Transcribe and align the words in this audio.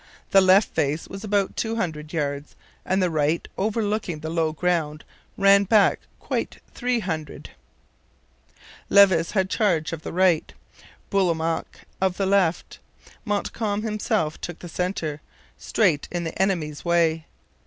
The 0.31 0.41
left 0.41 0.69
face 0.73 1.07
was 1.07 1.23
about 1.23 1.55
two 1.55 1.75
hundred 1.75 2.11
yards, 2.11 2.55
and 2.83 3.03
the 3.03 3.11
right, 3.11 3.47
overlooking 3.55 4.19
the 4.21 4.31
low 4.31 4.51
ground, 4.51 5.03
ran 5.37 5.65
back 5.65 5.99
quite 6.19 6.57
three 6.73 7.01
hundred. 7.01 7.51
Levis 8.89 9.29
had 9.33 9.47
charge 9.47 9.93
of 9.93 10.01
the 10.01 10.11
right, 10.11 10.51
Bourlamaque 11.11 11.81
of 12.01 12.17
the 12.17 12.25
left. 12.25 12.79
Montcalm 13.25 13.83
himself 13.83 14.41
took 14.41 14.57
the 14.57 14.67
centre, 14.67 15.21
straight 15.59 16.07
in 16.09 16.23
the 16.23 16.41
enemy's 16.41 16.83
way. 16.83 17.27